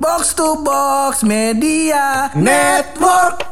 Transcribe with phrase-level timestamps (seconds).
[0.00, 3.42] Box to Box Media Network.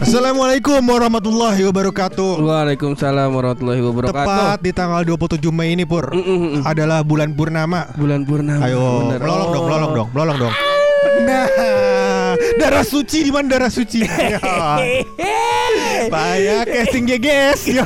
[0.00, 2.38] Assalamualaikum warahmatullahi wabarakatuh.
[2.40, 4.14] Waalaikumsalam warahmatullahi wabarakatuh.
[4.14, 6.08] Tepat di tanggal 27 Mei ini Pur
[6.62, 7.90] adalah bulan purnama.
[7.98, 8.62] bulan purnama.
[8.62, 10.54] Ayo, melolong dong, melolong dong, melolong dong.
[11.24, 11.46] Nah,
[12.58, 14.02] darah suci di mana darah suci?
[14.34, 16.10] Ya.
[16.10, 17.60] Payah casting GGS.
[17.80, 17.84] Ya.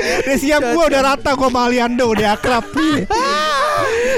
[0.00, 2.64] Udah siap gua udah rata gua sama Aliando udah akrab.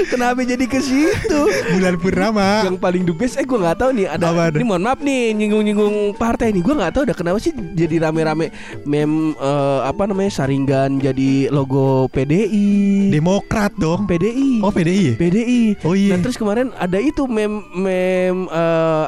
[0.05, 1.41] Kenapa jadi ke situ?
[1.71, 2.63] Bulan purnama.
[2.63, 5.33] Yang paling the best eh gue nggak tahu nih ada Apa ini mohon maaf nih
[5.33, 8.49] nyinggung-nyinggung partai nih gue nggak tahu udah kenapa sih jadi rame-rame
[8.83, 14.05] mem eh, apa namanya saringan jadi logo PDI Demokrat dong.
[14.05, 15.05] PDI Oh, PDI.
[15.05, 15.13] ya?
[15.15, 16.13] PDI Oh, iya.
[16.13, 18.47] Nah terus kemarin ada itu mem mem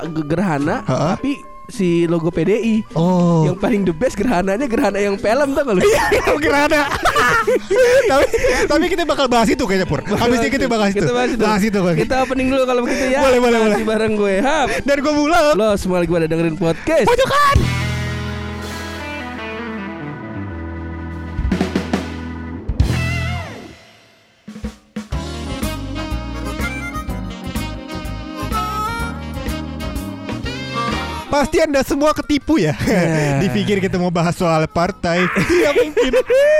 [0.07, 1.15] ge- gerhana Ha-ha.
[1.15, 3.45] tapi si logo PDI Oh.
[3.45, 6.81] yang paling the best gerhananya gerhana yang film tuh kalau Yang gerhana.
[8.11, 8.25] tapi
[8.65, 10.01] tapi kita bakal bahas itu kayaknya Pur.
[10.05, 11.01] Habis ini kita bahas itu.
[11.01, 11.41] Kita bahas itu.
[11.41, 11.79] Bahas itu.
[12.05, 13.21] Kita opening dulu kalau begitu ya.
[13.21, 13.77] Boleh, boleh, boleh.
[13.83, 14.35] bareng gue.
[14.41, 14.67] Hap.
[14.83, 15.53] Dan gue mulai.
[15.53, 17.05] Lo semua lagi pada dengerin podcast.
[17.07, 17.84] Pojokan.
[31.35, 32.71] Pasti anda semua ketipu ya.
[33.43, 35.27] Dipikir kita mau bahas soal partai.
[35.27, 36.11] Tidak mungkin.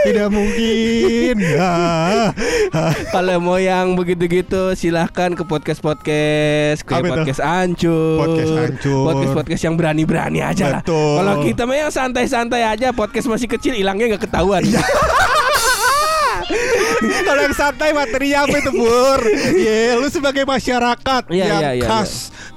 [0.04, 1.36] Tidak mungkin.
[1.56, 2.36] Ah.
[3.16, 6.84] Kalau mau yang begitu-gitu silahkan ke podcast-podcast.
[6.84, 7.12] Ke Apa itu?
[7.16, 9.04] podcast Ancur Podcast Ancur.
[9.08, 10.82] Podcast-podcast yang berani-berani aja lah.
[10.84, 14.60] Kalau kita mah yang santai-santai aja Podcast masih kecil hilangnya nggak ketahuan.
[14.60, 14.84] Iya.
[17.26, 19.20] Kalau yang santai materinya apa itu Pur?
[19.56, 22.12] Ya lu sebagai masyarakat Iya, Yang iya, iya, khas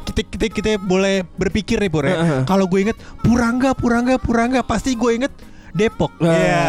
[0.08, 2.40] kita, kita, kita boleh berpikir nih Pur ya Heeh.
[2.42, 5.32] Kalau gue inget Purangga, Purangga, Purangga Pasti gue inget
[5.68, 6.64] Depok Iya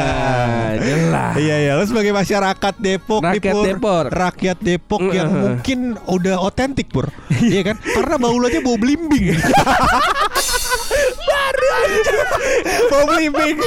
[0.75, 1.33] jelas.
[1.33, 3.65] Iya iya lu sebagai masyarakat Depok nih, Rakyat Pur.
[3.65, 4.03] Depok.
[4.11, 5.41] Rakyat Depok yang Heeh.
[5.41, 7.07] mungkin udah otentik Pur
[7.49, 9.31] Iya kan Karena bau aja bau belimbing
[11.29, 12.19] Baru aja
[12.87, 13.57] Bau belimbing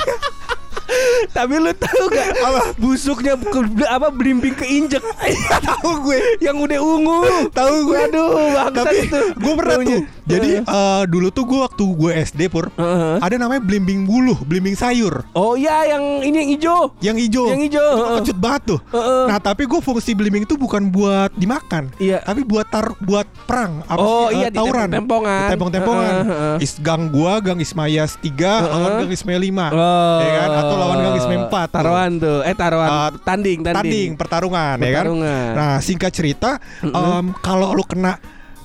[1.29, 2.61] Tapi lu tahu gak Apa?
[2.77, 5.01] Busuknya ke- apa belimbing keinjek
[5.49, 7.19] Tahu gue Yang udah ungu
[7.51, 8.31] Tahu gue Aduh
[8.69, 9.89] Tapi itu gue pernah Baunya.
[9.89, 13.17] tuh Jadi eh, dulu tuh gue waktu gue SD pur Heeh.
[13.19, 17.61] Ada namanya belimbing buluh Belimbing sayur Oh iya yang ini yang hijau Yang hijau Yang
[17.69, 18.17] hijau, Itu heeh.
[18.21, 19.25] kecut banget tuh Heeh.
[19.27, 22.21] Nah tapi gue fungsi belimbing itu bukan buat dimakan Iya.
[22.21, 25.49] Tapi buat tar buat perang apa Oh, sih, eh, iya, di tawuran tempong-tempongan.
[25.49, 26.57] Tempong-tempongan Heeh, heeh.
[26.61, 29.01] Is gang gua Gang Ismayas 3 Lawan Heeh.
[29.01, 30.19] Gang Ismail 5 Oh.
[30.19, 31.69] Ya kan Atau lawan Gang 4 tuh.
[31.71, 35.51] Taruhan tuh Eh taruhan Uh, Tanding Tanding, Tanding pertarungan, ya kan Pertarungan.
[35.53, 36.51] Nah singkat cerita
[36.83, 38.17] em, Kalau lu kena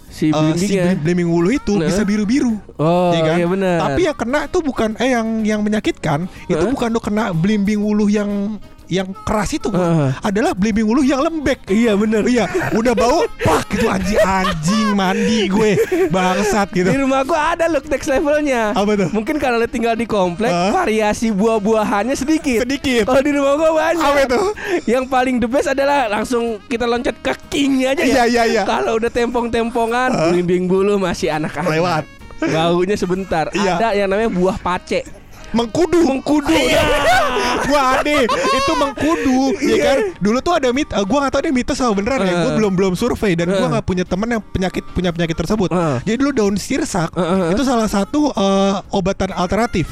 [0.07, 1.85] Si eh, si belimbingnya blim- belimbing wulu itu Nah.
[1.85, 3.35] bisa biru-biru Oh Iya kan?
[3.35, 6.67] iya benar Tapi yang kena itu bukan eh yang yang menyakitkan itu Hah?
[6.67, 8.57] bukan lu kena belimbing wuluh yang
[8.87, 9.83] yang keras itu Bro.
[9.83, 10.11] Heeh.
[10.23, 11.67] adalah belimbing wuluh yang lembek.
[11.67, 15.75] Iya benar Iya, udah bau pak gitu anjing anjing mandi gue
[16.07, 16.87] bangsat gitu.
[16.87, 19.09] Di rumah gua ada look next levelnya Apa tuh?
[19.11, 20.71] Mungkin karena lu tinggal di komplek Hah?
[20.71, 23.03] Variasi buah-buahannya sedikit Sedikit.
[23.05, 24.41] Kalau di rumah gua banyak Apa itu?
[24.87, 28.61] Yang paling the best adalah Langsung kita loncat ke kingnya aja Iya, ya iya, iya.
[28.63, 32.03] Kalau udah tempong-tempongan Belimbing bulu masih anak-anak Lewat.
[32.39, 33.75] Baunya sebentar Iya.
[33.75, 35.99] Ada yang namanya buah pace Mengkudu.
[36.03, 36.55] Mengkudu.
[37.67, 39.97] gua ade itu mengkudu, ya kan?
[40.19, 42.33] Dulu tuh ada mit, eh, gua nggak tahu deh mitos atau beneran ya.
[42.43, 42.55] Gua Eh.
[42.57, 43.69] belum belum survei dan gua Eh.
[43.75, 45.69] nggak punya temen yang penyakit punya penyakit tersebut.
[46.03, 47.11] Jadi dulu daun sirsak
[47.51, 48.31] itu salah satu
[48.89, 49.87] obatan alternatif.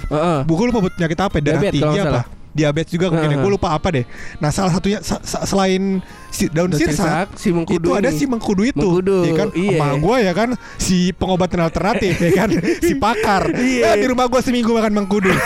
[0.45, 2.21] Gue lupa penyakit apa ya, darah tinggi apa.
[2.55, 3.35] Diabetes juga mungkin ya.
[3.35, 3.43] Heeh.
[3.43, 4.07] Gue lupa apa deh
[4.39, 5.99] Nah salah satunya sa- sa- Selain
[6.29, 8.15] si daun, sirsak, sirsak, si mengkudu Itu ada ini.
[8.15, 9.75] si mengkudu itu Mengkudu, ya kan iya.
[9.75, 12.49] Emak gue ya kan Si pengobatan alternatif ya kan
[12.87, 13.91] Si pakar Iya.
[13.91, 15.35] Ya, Di rumah gue seminggu makan mengkudu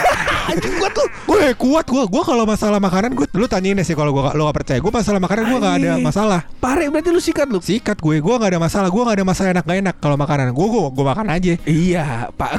[0.50, 1.08] Anjing gue tuh.
[1.30, 4.50] Gue kuat gue Gue kalau masalah makanan gue Lu tanyain deh sih kalau gue lo
[4.50, 4.80] gak percaya.
[4.82, 6.40] Gue masalah makanan gue gak ada masalah.
[6.58, 7.60] Pare berarti lu sikat lu?
[7.62, 9.96] Sikat gue Gue gak ada masalah Gue gak ada masalah enak gak enak.
[10.02, 11.54] Kalau makanan Gue gue gue makan aja.
[11.70, 12.52] Iya, Pak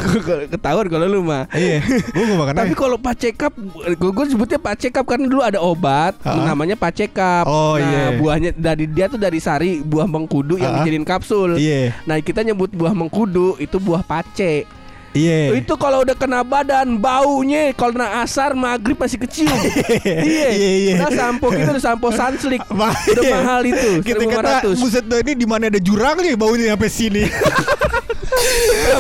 [0.55, 1.51] ketahuan kalau lu mah.
[1.53, 1.83] Iya
[2.15, 3.53] Gue gue makan Tapi kalau pacekap,
[3.99, 7.47] gue gue sebutnya pacekap karena dulu ada obat namanya pacekap.
[7.47, 8.05] Oh, nah, iya.
[8.19, 11.57] buahnya dari dia tuh dari sari buah mengkudu yang dijadiin kapsul.
[11.57, 11.95] Iya.
[12.05, 14.80] Nah, kita nyebut buah mengkudu itu buah pace.
[15.11, 19.51] Iya Itu kalau udah kena badan baunya kalau kena asar maghrib masih kecium.
[20.07, 20.49] iya.
[20.55, 20.95] Iya, iya.
[21.03, 22.63] Udah sampo kita udah sampo sunslick.
[22.71, 23.91] Ma- udah mahal itu.
[24.07, 24.83] Kita kata 1500.
[24.83, 27.23] buset ini di mana ada jurangnya baunya sampai sini.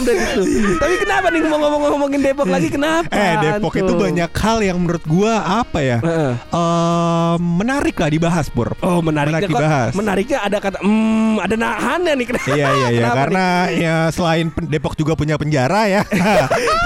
[0.01, 0.43] Itu.
[0.81, 3.11] Tapi kenapa nih mau ngomong-ngomongin Depok lagi kenapa?
[3.12, 5.99] Eh Depok itu banyak hal yang menurut gua apa ya?
[6.03, 8.75] Eh, menarik lah dibahas Pur.
[8.83, 9.93] Oh menariknya Menarik kok dibahas.
[9.95, 12.49] Menariknya ada kata hmm, ada nahannya nih kenapa?
[12.51, 16.03] Iya iya iya karena ya selain Depok juga punya penjara ya.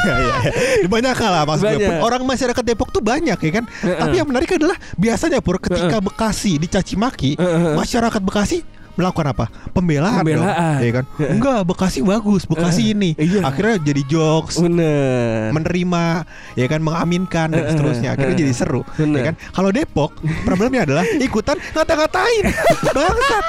[0.05, 0.37] Iya iya.
[0.85, 1.81] Banyak hal lah maksud gue.
[1.81, 2.05] Banyak.
[2.05, 3.65] Orang masyarakat Depok tuh banyak ya kan.
[3.81, 7.41] Tapi yang menarik adalah biasanya Pur ketika Bekasi dicaci maki,
[7.73, 9.45] masyarakat Bekasi melakukan apa?
[9.71, 10.23] Pembelaan.
[10.23, 10.27] dong.
[10.41, 10.79] Pembelaan.
[10.81, 11.05] Iya kan?
[11.35, 13.11] Enggak, Bekasi bagus, Bekasi ini.
[13.15, 13.43] Iya.
[13.43, 15.51] Akhirnya jadi jokes, Bener.
[15.51, 16.25] menerima
[16.55, 19.19] ya kan mengaminkan dan seterusnya akhirnya jadi seru Bener.
[19.19, 22.45] ya kan kalau Depok problemnya adalah ikutan ngata-ngatain
[22.95, 23.45] bangsat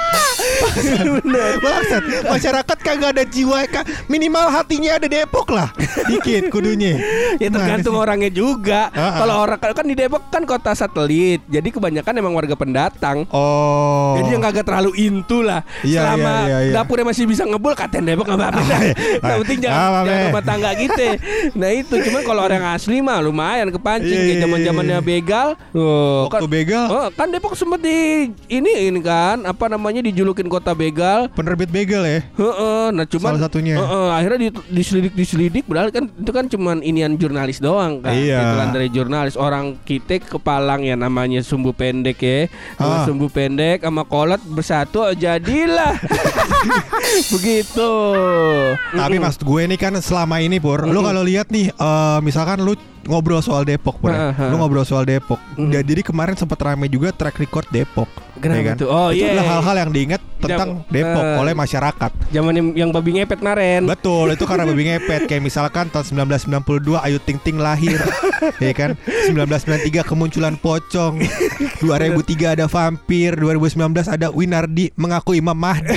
[1.60, 5.70] bangsat masyarakat kagak ada jiwa ka- minimal hatinya ada Depok lah
[6.06, 6.98] dikit kudunya
[7.36, 8.00] Ya tergantung sih?
[8.00, 8.88] orangnya juga.
[8.90, 9.12] Ah, ah.
[9.20, 13.28] Kalau orang kan di Depok kan kota satelit, jadi kebanyakan emang warga pendatang.
[13.28, 15.60] oh Jadi yang kagak terlalu into lah.
[15.80, 16.72] Iya, Selama iya, iya, iya.
[16.74, 18.60] dapurnya masih bisa ngebul, katain Depok nggak apa-apa.
[18.62, 18.80] dah.
[19.26, 21.06] Yang penting jangan, Ah, jangan rumah tangga gitu.
[21.52, 25.04] Nah itu cuman kalau orang asli mah lumayan kepancing Iya, kayak iya, zaman zamannya iya.
[25.04, 25.48] begal.
[25.72, 27.98] Oh, waktu begal Oh, kan Depok sempet di
[28.48, 31.28] ini ini kan apa namanya dijulukin kota begal.
[31.28, 33.74] penerbit begal ya Heeh, nah cuman Salah satunya.
[33.76, 38.12] Heeh, akhirnya di, diselidik diselidik padahal kan itu kan cuman inian jurnalis doang kan.
[38.12, 38.38] Iya.
[38.38, 42.46] Iklan dari jurnalis orang kita kepalang ya namanya sumbu pendek ya.
[42.76, 43.02] Ah.
[43.02, 45.94] Sumbu pendek sama kolot bersatu jadilah.
[47.34, 47.92] Begitu.
[48.94, 52.78] Tapi maksud gue ini kan selama ini Pur Lu kalau lihat nih eh, Misalkan lu
[53.06, 54.30] ngobrol soal Depok Pur ya.
[54.30, 54.50] Heeh.
[54.50, 55.72] Lu ngobrol soal Depok Mm.
[55.72, 58.04] Ya, Jadi kemarin sempat rame juga track record Depok
[58.36, 58.76] Kenapa ya kan?
[58.76, 58.88] tuh?
[58.88, 59.32] Oh, Itu iya.
[59.32, 61.36] adalah hal-hal yang diingat tentang Jam- Depok eh.
[61.40, 63.80] oleh masyarakat Zaman yang, yang babi ngepet kemarin.
[63.82, 66.60] Betul, itu karena babi ngepet Kayak misalkan tahun 1992
[67.00, 67.96] Ayu Ting Ting lahir
[68.60, 69.00] Ya kan
[69.32, 69.48] 1993
[70.04, 71.24] kemunculan pocong
[71.80, 72.20] 2003
[72.52, 75.96] ada vampir 2019 ada Winardi mengaku Imam Mahdi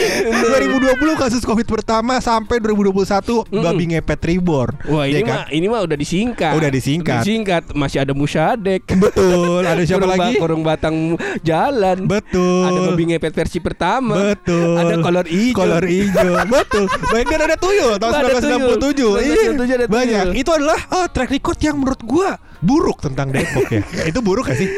[0.00, 0.86] 2020
[1.16, 4.72] kasus Covid pertama sampai 2021 babi ngepet reborn.
[4.86, 5.34] Wah ini Ya kan?
[5.34, 6.52] mah ini mah udah disingkat.
[6.52, 7.22] Udah disingkat.
[7.22, 8.82] Disingkat masih ada musyadek.
[8.90, 10.34] Betul, ada siapa Kurung ba- lagi?
[10.36, 10.96] Kurung batang
[11.40, 11.98] jalan.
[12.04, 12.66] Betul.
[12.66, 14.34] Ada babi ngepet versi pertama.
[14.34, 14.76] Betul.
[14.76, 15.56] Ada kolor hijau.
[15.56, 16.32] Kolor hijau.
[16.46, 16.84] Betul.
[17.10, 18.40] Baik dan ada tuyul tahun Ada tuyul.
[18.80, 19.20] 1967.
[19.20, 19.34] Iya.
[19.52, 19.90] 1967 ada tuyul.
[19.90, 20.24] Banyak.
[20.36, 22.30] Itu adalah oh, track record yang menurut gua
[22.60, 23.82] buruk tentang Depok ya.
[24.10, 24.68] itu buruk gak sih?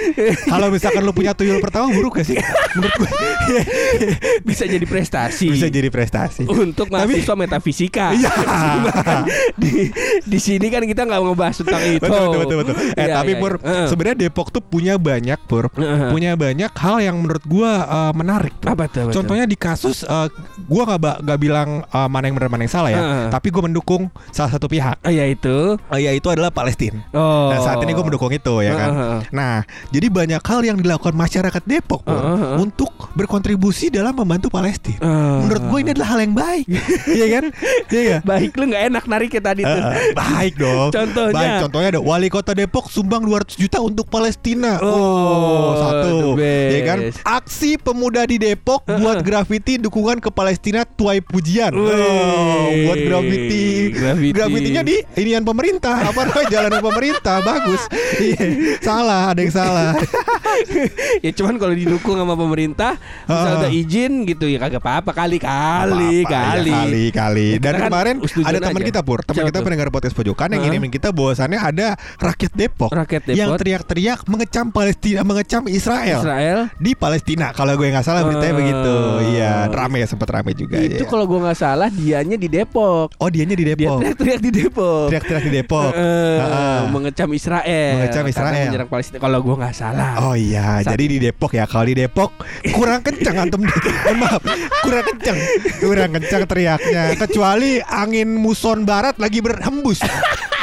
[0.44, 2.38] Kalau misalkan lu punya tuyul pertama buruk gak sih?
[2.74, 3.10] Menurut gua
[4.48, 5.50] Bisa jadi prestasi.
[5.50, 6.46] bisa jadi prestasi.
[6.46, 8.06] untuk Tapi- mahasiswa metafisika.
[8.12, 8.30] Iya.
[9.54, 9.90] Di,
[10.22, 12.00] di sini kan kita nggak ngebahas tentang itu.
[12.00, 12.56] Betul betul betul.
[12.64, 12.74] betul.
[12.94, 13.52] Eh Iya, tapi iya, Pur.
[13.58, 13.86] Heeh.
[13.86, 16.08] sebenarnya Depok tuh punya banyak Pur, Heeh.
[16.08, 18.54] punya banyak hal yang menurut gua eh, menarik.
[18.56, 18.72] Pur.
[18.72, 19.10] apa tuh?
[19.10, 20.28] Contohnya di kasus eh,
[20.64, 23.26] gua nggak nggak bilang eh, mana yang benar mana yang salah ya, Heeh.
[23.28, 25.02] tapi gua mendukung salah satu pihak.
[25.02, 25.76] Ah, ya itu.
[25.90, 27.02] Eh, yaitu adalah Palestina.
[27.12, 27.50] Oh.
[27.50, 28.90] Nah saat ini gue mendukung itu ya kan.
[28.92, 29.20] Heeh.
[29.32, 29.54] Nah
[29.88, 32.04] jadi banyak hal yang dilakukan masyarakat Depok
[32.60, 35.00] untuk berkontribusi dalam membantu Palestina.
[35.42, 36.66] Menurut gue ini adalah hal yang baik,
[37.18, 37.44] Iya kan?
[37.88, 38.16] Iya?
[38.22, 39.82] Baik lu nggak enak nariknya tadi tuh.
[40.12, 40.90] Baik dong.
[40.92, 41.34] Contohnya?
[41.34, 44.76] Baik, contohnya ada wali kota Depok sumbang 200 juta untuk Palestina.
[44.82, 46.12] Oh, satu.
[46.12, 46.72] the best.
[46.72, 46.98] Ya kan?
[47.24, 51.72] Aksi pemuda di Depok buat grafiti dukungan ke Palestina tuai pujian.
[51.72, 53.92] Oh, buat grafiti.
[53.94, 54.34] Grafiti.
[54.34, 56.10] Grafitinya di inian pemerintah.
[56.10, 56.46] Apa namanya?
[56.50, 57.36] Jalanan pemerintah.
[57.42, 57.61] Bagus.
[57.62, 58.46] Iya.
[58.80, 59.90] salah, ada yang salah.
[61.24, 63.60] ya cuman kalau didukung sama pemerintah misal Heeh.
[63.62, 67.48] udah izin gitu ya kagak apa-apa kali kali Apa-apa, kali ya, kali kali.
[67.56, 70.90] Ya, Dan kan kemarin ada teman kita pur, teman kita pendengar podcast pojokan yang ngirimin
[70.90, 71.86] kita bahwasannya ada
[72.18, 73.60] rakyat Depok, Rakyat yang Depok.
[73.62, 77.50] teriak-teriak mengecam Palestina, mengecam Israel, Israel di Palestina.
[77.52, 78.94] Kalau gue nggak salah beritanya begitu.
[79.32, 80.76] Iya, rame ya sempat rame juga.
[80.78, 81.08] itu ya.
[81.08, 83.98] kalau gua nggak salah dianya di Depok Oh dianya di dia Depok.
[84.00, 85.90] teriak-teriak di Depok Teriak-teriak di Depok.
[86.90, 88.64] Mengecam Israel Mengecam karena Israel.
[88.64, 91.64] menyerang Palestina kalau gua nggak salah Oh iya, Saat- jadi di Depok ya.
[91.66, 92.30] Kalau di Depok
[92.72, 93.60] kurang kencang antum.
[93.60, 94.42] Mohon maaf,
[94.80, 95.38] kurang kencang,
[95.78, 97.02] kurang kencang teriaknya.
[97.18, 100.00] Kecuali angin muson barat lagi berhembus.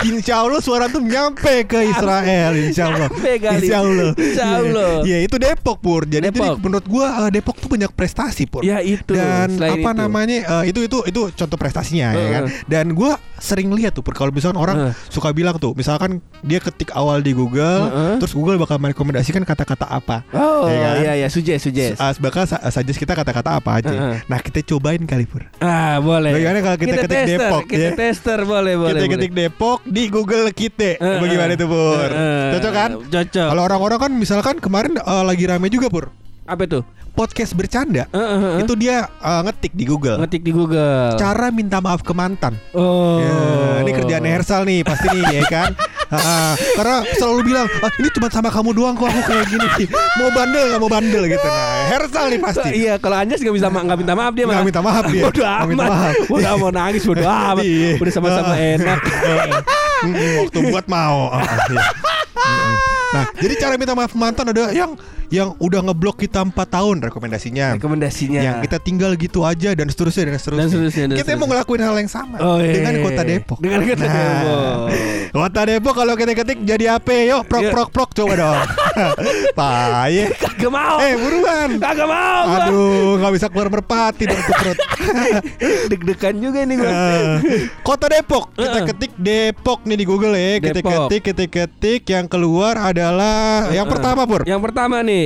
[0.01, 2.51] Insya Allah suara tuh nyampe ke Israel.
[2.55, 3.09] Insya Allah.
[3.51, 4.11] Insya Allah.
[4.13, 4.91] Insya Allah.
[5.03, 6.01] Ya itu Depok pur.
[6.03, 6.55] Jadi, Depok.
[6.55, 8.61] jadi menurut gua eh, Depok tuh banyak prestasi pur.
[8.61, 9.99] ya itu Dan selain apa itu.
[9.99, 12.43] namanya eh, itu itu itu contoh prestasinya ya kan.
[12.45, 12.63] Heeh.
[12.65, 14.93] Dan gua sering lihat tuh Pur, kalau misalkan orang Heeh.
[15.07, 18.15] suka bilang tuh, misalkan dia ketik awal di Google, Heeh.
[18.19, 20.23] terus Google bakal merekomendasikan kata-kata apa.
[20.29, 20.95] oh Ya kan?
[21.01, 23.89] iya iya sujes sujes Uh, bakal suggest kita kata-kata apa aja.
[23.89, 24.15] Heeh.
[24.25, 25.43] Nah kita cobain kali Pur.
[25.59, 27.91] ah boleh Bagaimana kalau kita ketik tester, Depok, kita ya?
[27.93, 29.13] tester boleh boleh kita boleh.
[29.15, 30.95] ketik Depok di Google kita.
[31.01, 31.19] Heeh.
[31.19, 32.09] Bagaimana itu Pur?
[32.09, 32.57] Heeh.
[32.57, 32.89] Cocok kan?
[33.09, 36.13] cocok Kalau orang-orang kan misalkan kemarin uh, lagi rame juga Pur.
[36.49, 36.81] apa tuh
[37.13, 38.09] Podcast bercanda.
[38.09, 38.59] Heeh, heeh.
[38.65, 40.17] Itu dia uh, ngetik di Google.
[40.23, 42.55] ngetik di Google Cara minta maaf ke mantan.
[42.71, 45.71] oh Ya, ini kerjaan Hersal nih pasti nih ya kan.
[46.09, 49.67] Ah, karena selalu bilang ah, ini cuma sama kamu doang kok aku kayak gini
[50.17, 53.67] mau bandel nggak mau bandel gitu nah Hersal nih pasti Iya, kalau Anjas nggak bisa
[53.69, 54.65] nggak minta maaf dia Nggak malah.
[54.65, 55.23] minta maaf dia.
[55.23, 56.13] Bodoh amat.
[56.27, 57.61] Udah mau nangis bodoh amat.
[57.61, 57.91] Iya.
[57.97, 58.99] Udah sama-sama enak.
[60.41, 61.83] Waktu buat mau Ah, iya.
[63.09, 64.93] Nah jadi cara minta maaf mantan ada yang
[65.29, 68.39] yang udah ngeblok kita 4 tahun rekomendasinya Rekomendasinya.
[68.39, 71.37] yang kita tinggal gitu aja dan seterusnya dan seterusnya, Dan seterusnya, dan kita seterusnya.
[71.37, 72.73] mau ngelakuin hal yang sama Oh, iya.
[72.73, 74.77] dengan kota Depok Dengan kota Nah, Depok.
[75.31, 77.71] kota Depok kalau kita ketik jadi apa yuk prok Iya.
[77.71, 78.57] prok prok coba dong
[79.59, 80.97] Paye Kagak mau.
[80.99, 82.43] eh buruan Kagak mau.
[82.59, 84.77] Aduh, nggak bisa keluar merpati dong perut.
[85.89, 86.89] Deg-degan juga nih gua.
[86.89, 87.25] Eh,
[87.79, 88.51] Kota Depok.
[88.53, 90.59] Kita ketik Depok nih di Google ya.
[90.59, 91.07] Kita Depok.
[91.07, 92.01] ketik, kita ketik.
[92.05, 94.43] Yang keluar adalah yang pertama pur.
[94.43, 95.18] Yang pertama nih.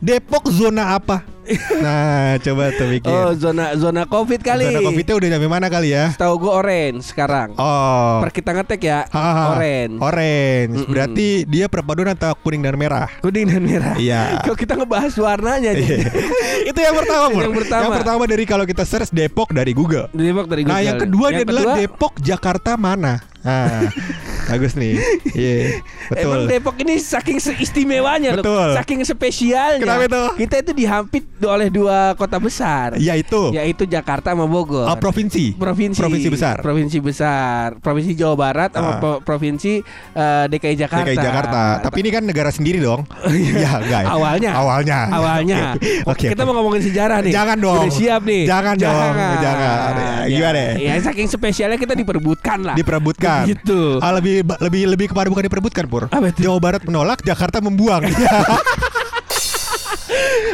[0.00, 1.22] Depok zona apa?
[1.82, 3.10] Nah, coba tuh mikir.
[3.10, 4.70] Oh, zona zona Covid kali.
[4.70, 6.14] Zona Covid-nya udah nyampe mana kali ya?
[6.14, 7.58] Tahu gue orange sekarang.
[7.58, 8.22] Oh.
[8.22, 8.98] Per kita ngetek ya.
[9.10, 9.58] Hahaha.
[9.58, 9.94] Orange.
[9.98, 10.74] Orange.
[10.78, 10.90] Mm-mm.
[10.90, 13.10] Berarti dia perpaduan antara kuning dan merah.
[13.20, 13.94] Kuning dan merah.
[13.98, 14.20] Iya.
[14.46, 16.06] Kok kita ngebahas warnanya nih.
[16.70, 17.42] Itu yang pertama, Pur.
[17.42, 17.54] Yang
[17.98, 18.24] pertama.
[18.30, 20.06] dari kalau kita search Depok dari Google.
[20.14, 20.86] Depok dari Nah, Google.
[20.86, 23.31] yang kedua Yang dia adalah kedua, Depok Jakarta mana?
[23.42, 23.90] Ah,
[24.46, 24.98] bagus nih.
[25.28, 25.82] Iya,
[26.14, 26.48] Emang betul.
[26.48, 28.68] Depok ini saking istimewanya loh, Betul.
[28.74, 29.82] saking spesialnya.
[29.82, 30.22] Kenapa itu?
[30.46, 33.50] Kita itu dihampit oleh dua kota besar, Ya itu.
[33.50, 34.86] yaitu Jakarta sama Bogor.
[34.86, 35.54] Ah, provinsi.
[35.54, 36.56] provinsi Provinsi besar.
[36.62, 39.82] provinsi besar provinsi Jawa Barat sama pro- provinsi
[40.14, 41.62] eh, DKI Jakarta DKI Jakarta.
[41.82, 43.02] Tapi ini kan negara sendiri dong.
[43.26, 44.00] Iya, enggak.
[44.02, 44.10] ya?
[44.12, 44.50] Awalnya.
[44.54, 44.98] Awalnya.
[45.10, 45.60] awalnya
[46.12, 46.28] Oke.
[46.28, 46.46] kita oke.
[46.46, 47.82] mau ngomongin sejarah nih Jangan dong.
[47.82, 49.90] Udah siap nih Jangan dong, jangan.
[50.22, 50.60] Ya, gimana?
[50.78, 53.31] ya saking spesialnya kita diperbutkan lah diperebutkan.
[53.48, 53.98] Gitu.
[53.98, 56.06] Ah, lebih lebih lebih kepada bukan diperebutkan, Pur.
[56.12, 56.44] Apa itu?
[56.44, 58.04] Jawa Barat menolak, Jakarta membuang.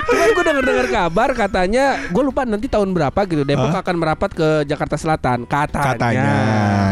[0.08, 3.80] Cuman gue denger dengar kabar katanya gue lupa nanti tahun berapa gitu Depok Hah?
[3.80, 5.84] akan merapat ke Jakarta Selatan katanya.
[5.90, 6.32] katanya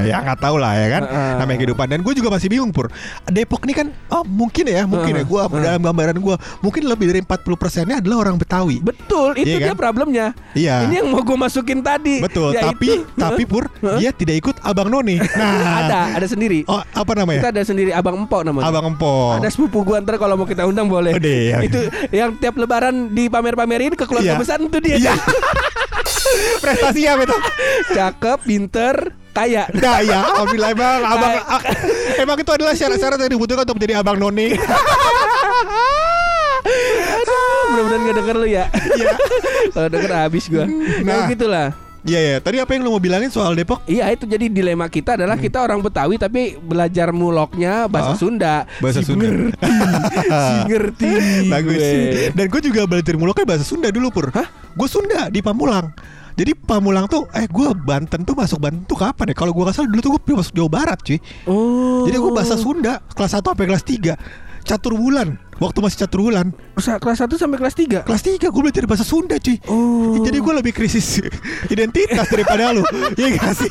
[0.03, 1.35] ya nggak tahu lah ya kan Heeh.
[1.39, 2.93] namanya kehidupan dan gue juga masih bingung pur
[3.27, 5.27] Depok nih kan oh mungkin ya mungkin ya Heeh.
[5.27, 5.63] gue Heeh.
[5.65, 9.69] dalam gambaran gue mungkin lebih dari 40 persennya adalah orang Betawi Betul, itu Iya dia
[9.69, 9.79] kan?
[9.79, 10.27] problemnya.
[10.53, 10.85] Iya.
[10.85, 12.21] Ini yang mau gue masukin tadi.
[12.21, 13.65] betul yaitu- tapi tapi pur
[13.97, 16.63] dia tidak ikut abang Noni nah ada, ada sendiri.
[16.67, 18.67] oh apa namanya Kita ada sendiri Abang Empok namanya.
[18.67, 21.13] abang Empok Ada sepupu gua ntar kalau mau kita undang boleh.
[21.13, 21.59] Oh, deh, ya.
[21.63, 21.81] Itu
[22.11, 24.41] yang tiap lebaran dipamer-pamerin ke keluarga Iya.
[24.41, 24.97] besar itu dia.
[24.97, 25.15] Iya.
[26.63, 27.39] prestasi apa itu
[27.93, 28.95] Cakep, pinter,
[29.31, 29.67] kaya.
[29.71, 31.63] Nah ya Alhamdulillah emang abang ah,
[32.17, 34.55] Emang itu adalah syarat-syarat yang dibutuhkan untuk menjadi abang Noni
[37.17, 38.65] Aduh, mudah-mudahan gak denger lu ya.
[38.93, 39.15] Iya
[39.71, 40.65] Kalau denger habis gua.
[40.67, 41.27] Nah, Nah.
[41.29, 41.69] gitulah.
[42.07, 45.15] Iya ya Tadi apa yang lo mau bilangin soal Depok Iya itu jadi dilema kita
[45.15, 48.55] adalah kita orang Betawi tapi belajar muloknya bahasa Ah, Sunda.
[48.79, 49.27] bahasa Si Sunda.
[49.27, 49.67] Ngerti,
[50.23, 51.11] si ngerti.
[51.47, 52.03] Bagus sih.
[52.31, 54.31] Dan gue juga belajar muloknya bahasa Sunda dulu pur.
[54.31, 54.47] Hah?
[54.73, 55.91] Gue Sunda di Pamulang.
[56.37, 59.35] Jadi Pamulang tuh, eh gue Banten tuh masuk Banten tuh kapan ya?
[59.35, 61.19] Kalau gue kasar dulu tuh gue masuk Jawa Barat cuy.
[61.45, 62.05] Oh.
[62.05, 66.53] Jadi gue bahasa Sunda kelas 1 sampai kelas 3 Catur bulan Waktu masih catur bulan
[66.77, 68.05] kelas 1 sampai kelas 3.
[68.05, 70.21] Kelas 3 gue belajar bahasa Sunda cuy Oh.
[70.21, 71.23] Jadi gue lebih krisis
[71.73, 72.85] identitas daripada lu
[73.21, 73.71] Iya gak sih?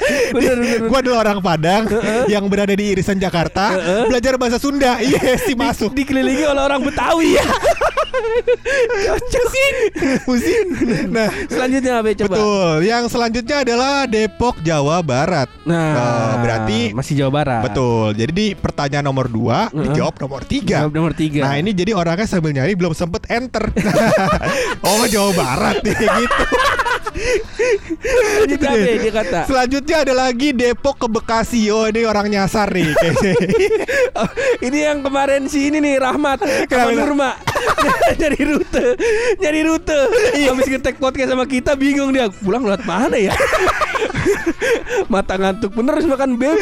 [0.34, 1.84] Bener, bener, Gue adalah orang Padang
[2.26, 3.76] yang berada di irisan Jakarta,
[4.06, 4.96] belajar bahasa Sunda.
[5.10, 5.90] Iya sih masuk.
[5.92, 7.46] Dikelilingi oleh orang Betawi ya.
[9.30, 9.74] Pusing.
[10.24, 10.66] Pusing.
[11.08, 12.28] Nah, Selanjutnya apa ya, coba?
[12.30, 12.72] betul.
[12.82, 15.48] Yang selanjutnya adalah Depok, Jawa Barat.
[15.64, 17.60] Nah, Oh, berarti masih Jawa Barat.
[17.64, 18.14] betul.
[18.14, 19.84] Jadi di pertanyaan nomor 2 Heeh.
[19.90, 21.40] dijawab nomor 3 Jawab nomor tiga.
[21.42, 23.68] Nah ini jadi orangnya sambil nyari belum sempet enter
[24.82, 26.42] Oh Jawa Barat nih gitu
[28.00, 29.40] Selanjutnya apa ya dia kata?
[29.46, 32.90] Selanjutnya ada lagi Depok ke Bekasi Oh ini orang nyasar nih.
[34.14, 34.28] Oh,
[34.66, 36.94] ini yang kemarin si ini nih Rahmat sama?
[36.94, 37.30] Nurma
[38.20, 38.86] nyari rute,
[39.38, 40.00] nyari rute.
[40.48, 43.34] Habis ngetek podcast sama kita bingung dia pulang lewat mana ya?
[45.12, 46.58] Mata ngantuk bener harus makan bebek.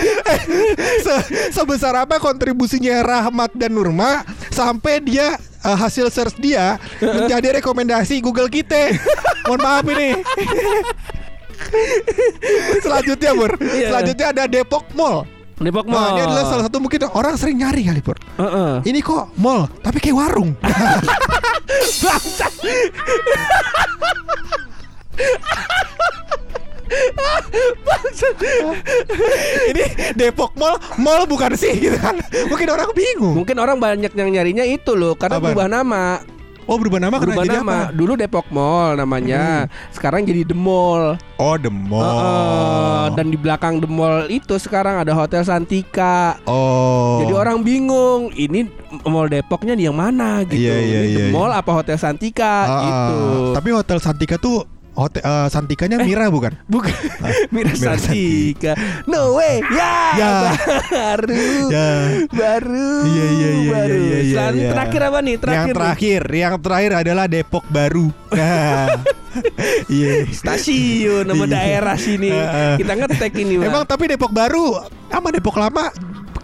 [1.01, 6.77] Se- Sebesar apa kontribusinya Rahmat dan Nurma Sampai dia eh, hasil search dia
[7.17, 8.95] Menjadi rekomendasi Google kita
[9.45, 10.11] Mohon maaf ini
[12.81, 13.89] Selanjutnya Bur Iya.
[13.91, 15.27] Selanjutnya ada Depok Mall
[15.59, 16.11] Depok Nah, Mall.
[16.13, 18.73] ini adalah salah satu mungkin orang sering nyari kali Pur Heeh.
[18.85, 20.55] Ini kok mall Tapi kayak warung
[22.03, 22.53] Bangsat.
[29.69, 32.19] Ini Depok Mall Mall bukan sih gitu kan
[32.49, 35.45] Mungkin orang bingung Mungkin orang banyak yang nyarinya itu loh karena Apa?
[35.51, 36.05] berubah nama.
[36.69, 37.65] Oh berubah nama karena Berubah jadi nama.
[37.65, 37.79] apa?
[37.81, 37.97] Hmm.
[37.97, 39.65] Dulu Depok Mall namanya.
[39.89, 41.17] Sekarang jadi The Mall.
[41.41, 43.05] Oh the mall Heeh.
[43.17, 46.37] dan di belakang The Mall itu sekarang ada Hotel Santika.
[46.45, 48.69] Oh Jadi orang bingung, ini
[49.07, 50.61] Mall Depoknya di yang mana gitu.
[50.61, 53.17] Iya, iya, Ini The iya, Mall apa Hotel Santika Ah, gitu.
[53.57, 54.67] Tapi Hotel Santika tuh
[54.99, 56.59] hotel eh, Santikanya Mira bukan?
[56.67, 56.91] Bukan
[57.55, 58.75] Mira Mira Santika
[59.07, 60.33] No way Ya, Ya.
[60.91, 61.89] Baru Ya.
[62.29, 63.95] Baru Iya iya iya baru.
[63.95, 64.19] iya iya.
[64.19, 64.71] iya, iya.
[64.75, 65.35] Terakhir apa nih?
[65.39, 65.77] Terakhir yang nih.
[65.79, 68.11] terakhir, yang terakhir adalah Depok Baru.
[68.35, 68.89] Nah.
[69.87, 70.27] Iya.
[70.29, 71.53] Stasiun nama Iya.
[71.55, 72.75] daerah sini Heeh.
[72.83, 73.71] Kita ngetek ini Bang.
[73.71, 75.95] Emang tapi Depok Baru sama Depok Lama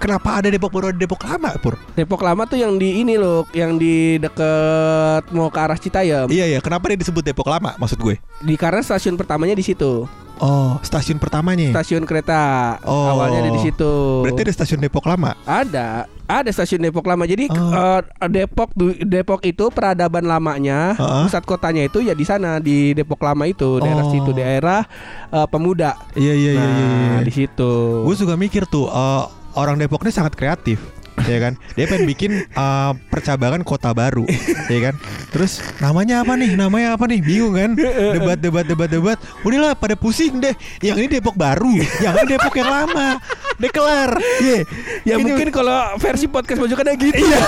[0.05, 1.81] kenapa ada Depok Baru ada Depok Lama, Pur?
[1.97, 6.45] Depok Lama tuh yang di ini loh Yang di deket Mau ke arah Citayam Iya
[6.47, 8.21] iya, kenapa dia disebut Depok Lama maksud gue?
[8.45, 11.71] di Karena stasiun pertamanya di situ Oh, stasiun pertamanya.
[11.71, 13.07] Stasiun kereta Oh.
[13.07, 15.39] Awalnya ada di situ Berarti ada stasiun Depok Lama.
[15.47, 17.23] Ada, ada stasiun Depok lama.
[17.23, 17.71] Jadi Oh.
[17.71, 21.31] eh, Depok Depok itu peradaban lamanya, Heeh.
[21.31, 24.11] pusat kotanya itu ya di sana di Depok lama itu, daerah Oh.
[24.11, 24.83] situ, daerah
[25.31, 26.03] eh, pemuda.
[26.19, 26.67] Iya iya iya iya.
[26.67, 27.19] Nah, iya.
[27.23, 27.73] di situ.
[28.03, 29.25] Gue suka mikir tuh eh,
[29.59, 30.94] orang Depok ini sangat kreatif.
[31.27, 31.53] Ya kan?
[31.73, 34.25] Dia pengen bikin eh, percabangan kota baru
[34.67, 34.95] ya kan?
[35.31, 36.55] Terus namanya apa nih?
[36.55, 37.21] Namanya apa nih?
[37.21, 37.71] Bingung kan?
[38.11, 39.17] Debat debat debat debat.
[39.41, 40.53] Udahlah pada pusing deh.
[40.79, 43.19] Yang ini Depok baru yang ini Depok yang lama.
[43.55, 44.11] Deh kelar.
[44.41, 44.61] Iya.
[45.05, 47.15] Ya Ini mungkin kalau versi podcast pojokan gitu.
[47.17, 47.41] Iya.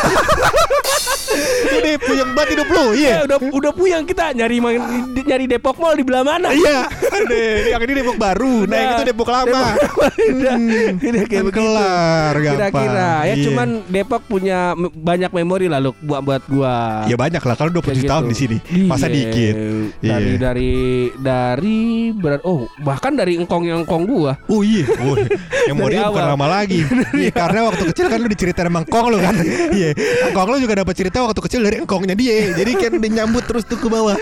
[1.77, 5.77] ini puyeng banget hidup lu Ya, iya udah udah puyang kita nyari main- nyari Depok
[5.77, 6.55] Mall di belah mana?
[6.55, 6.87] iya.
[7.27, 8.65] Deh, yang ini Depok baru.
[8.65, 9.65] Nah yang itu Depok lama.
[10.27, 12.55] Udah, Hmm, udah kayak kan kelar gampang.
[12.57, 13.11] Kira-kira.
[13.23, 13.45] Ya Iya.
[13.47, 17.05] cuman Depok punya banyak memori lah lu buat buat gua.
[17.05, 18.31] Ya banyak lah kalau 27 Kayak tahun gitu.
[18.31, 18.57] di sini.
[18.85, 19.15] Masa Iya.
[19.15, 19.55] dikit.
[19.97, 20.37] Dari Iya.
[20.37, 20.73] dari
[21.17, 21.79] dari
[22.11, 24.39] berat oh bahkan dari engkong yang engkong gua.
[24.47, 25.17] Oh iya, oh,
[25.71, 26.81] memori Dari bukan lama lagi.
[27.17, 29.35] Iya, karena waktu kecil kan lu diceritain sama engkong lu kan.
[29.79, 29.91] Iya,
[30.27, 32.53] engkong lu juga dapat cerita waktu kecil dari engkongnya dia.
[32.53, 34.17] Jadi kan dinyambut terus tuh ke bawah.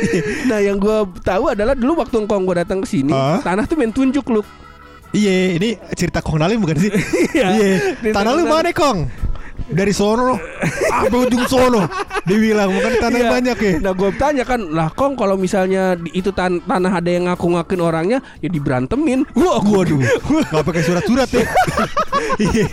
[0.46, 3.40] Nah yang gua tahu adalah dulu waktu engkong gua datang ke sini Hah?
[3.40, 4.42] tanah tuh main tunjuk lu.
[5.14, 6.90] Iya, ini cerita Kong Nalim bukan sih?
[7.30, 7.48] Iya.
[7.54, 8.10] Iya.
[8.10, 9.06] Tanah lu mana Kong?
[9.64, 10.36] Dari sono
[10.90, 11.88] Apa ujung sono
[12.22, 13.30] Dibilang bukan tanah Iya.
[13.30, 13.72] banyak ya?
[13.80, 17.80] Nah gue tanya kan Lah kong kalau misalnya di- itu tan- tanah ada yang ngaku-ngakuin
[17.80, 19.24] orangnya Ya diberantemin.
[19.32, 20.04] Wah Waduh.
[20.52, 21.44] Gak pakai surat-surat ya?
[22.36, 22.66] Iya.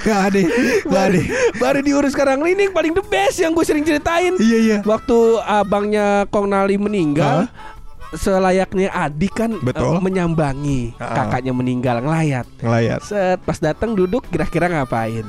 [0.00, 0.38] Gak ada
[0.84, 1.20] Gak ada.
[1.54, 2.40] Baru diurus sekarang.
[2.40, 4.34] Ini yang paling the best yang gue sering ceritain.
[4.36, 4.76] Iya iya.
[4.80, 7.50] Waktu abangnya Kong Nali meninggal
[8.10, 9.92] Selayaknya adik kan Betul.
[9.92, 11.12] eh, menyambangi Ah.
[11.18, 12.48] kakaknya meninggal ngelayat.
[12.58, 13.00] Ngelayat.
[13.04, 15.28] Set pas datang duduk kira-kira ngapain?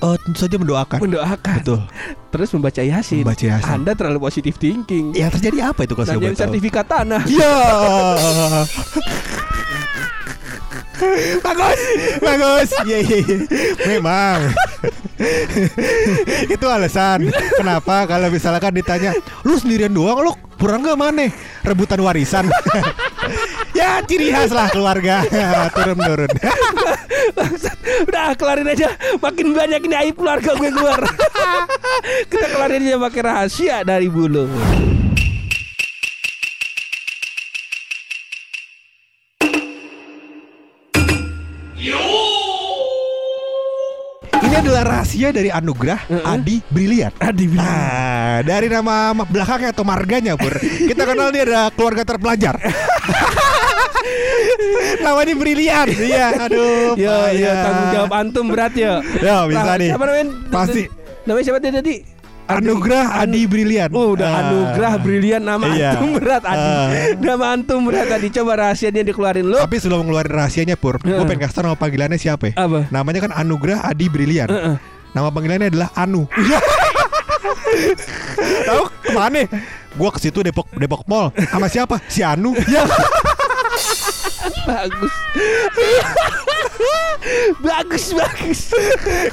[0.00, 1.56] Oh tentu saja mendoakan Mendoakan.
[1.60, 1.80] Betul
[2.32, 3.20] Terus membaca Yasin.
[3.20, 3.68] Membaca Yasin.
[3.68, 5.12] Anda terlalu positif thinking.
[5.12, 7.22] Yang terjadi apa itu kalau saya sertifikat tanah.
[7.28, 7.54] Iya.
[11.44, 11.80] bagus,
[12.20, 12.70] bagus.
[12.84, 13.38] Iya, iya, iya.
[13.88, 14.38] Memang.
[16.48, 19.12] itu alasan kenapa kalau misalkan ditanya,
[19.44, 21.28] lu sendirian doang lu kurang gak mana
[21.64, 22.48] rebutan warisan.
[23.80, 25.24] Ya ciri khas lah keluarga
[25.76, 26.30] turun turun.
[28.00, 28.88] Udah kelarin aja
[29.18, 31.00] Makin banyak ini aib keluarga gue keluar
[32.32, 34.48] Kita kelarin aja pakai rahasia dari bulu
[44.40, 47.12] Ini adalah rahasia dari anugerah Adi Brilian.
[47.20, 50.54] Adi Nah, dari nama ma- belakangnya atau marganya, Pur.
[50.90, 52.56] Kita kenal dia ada keluarga terpelajar.
[55.04, 55.86] Namanya Brilian.
[55.88, 56.94] Iya, aduh.
[56.94, 57.54] Yo yo payah.
[57.60, 59.90] tanggung jawab antum berat ya Ya, bisa Nah, nih.
[59.90, 60.26] Siapa namanya?
[60.48, 60.82] Pasti.
[61.22, 61.96] Namanya siapa tadi?
[62.50, 63.94] Anugerah Adi Brilian.
[63.94, 64.40] Oh udah Ah.
[64.42, 65.94] anugerah brilian nama Iya.
[65.94, 66.88] antum berat Adi Ah.
[67.14, 71.22] Nama antum berat tadi Coba rahasianya dikeluarin lu Tapi sebelum ngeluarin rahasianya, Pur, gue Heeh.
[71.24, 72.54] pengen kasih nama panggilannya siapa ya?
[72.58, 72.90] Apa?
[72.90, 74.50] Namanya kan Anugerah Adi Brilian.
[74.50, 74.74] Heeh.
[75.10, 76.26] Nama panggilannya adalah Anu.
[78.66, 79.42] Tahu ke mana?
[79.92, 81.98] Gua ke situ Depok Depok Mall sama siapa?
[82.06, 82.54] Si Anu.
[84.70, 85.14] Bagus
[87.60, 88.60] Bagus bagus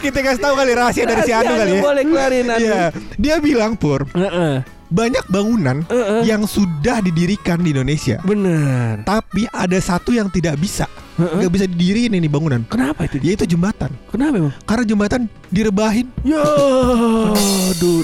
[0.02, 1.82] Kita kasih tahu kali rahasia dari si Anu kali ya.
[1.82, 2.84] Boleh keluarin Anu Iya,
[3.16, 4.66] dia bilang Pur, Heeh.
[4.88, 6.24] Banyak bangunan Heeh.
[6.24, 11.44] yang sudah didirikan di Indonesia, Bener tapi ada satu yang tidak bisa, Heeh.
[11.44, 13.36] nggak bisa didiriin ini bangunan, Kenapa itu dia?
[13.36, 13.92] yaitu jembatan.
[14.08, 14.54] Kenapa emang?
[14.64, 18.02] Karena jembatan direbahin, Ya, aduh,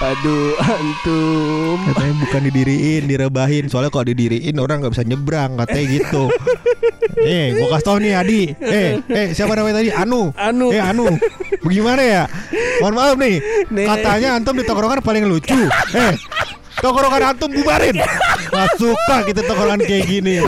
[0.00, 1.76] aduh, antum.
[1.88, 3.64] katanya bukan didiriin, direbahin.
[3.68, 6.22] Soalnya kalau didiriin orang nggak bisa nyebrang, katanya gitu.
[7.16, 8.42] eh, gua kasih tau nih Adi.
[8.60, 9.90] Eh, eh siapa namanya tadi?
[9.94, 10.32] Anu.
[10.36, 10.68] Anu.
[10.68, 11.06] Eh, Anu.
[11.64, 12.22] Bagaimana ya?
[12.82, 13.36] Mohon maaf nih.
[13.72, 13.86] Nih.
[13.86, 15.56] Katanya antum di tongkrongan paling lucu.
[15.94, 16.12] Eh,
[16.82, 17.96] tongkrongan antum bubarin.
[18.50, 20.42] Gak suka kita tongkrongan kayak gini.